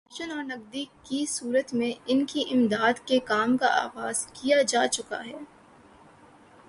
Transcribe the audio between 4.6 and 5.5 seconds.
جا چکا ہے